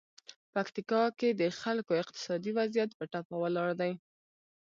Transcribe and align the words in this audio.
پکتیکا 0.53 1.03
کې 1.19 1.29
د 1.41 1.43
خلکو 1.61 1.91
اقتصادي 2.01 2.51
وضعیت 2.59 2.91
په 2.95 3.03
ټپه 3.11 3.35
ولاړ 3.43 3.69
دی. 3.81 3.91